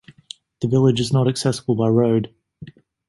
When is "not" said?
1.13-1.27